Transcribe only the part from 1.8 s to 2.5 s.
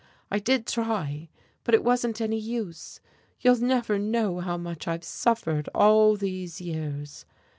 wasn't any